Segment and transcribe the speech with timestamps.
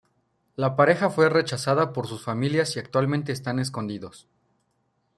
[0.55, 4.27] La pareja fue rechazada por sus familias y actualmente están escondidos.